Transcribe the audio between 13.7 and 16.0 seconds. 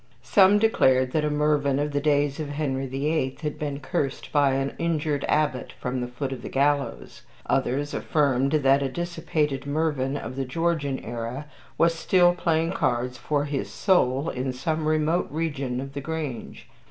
soul in some remote region of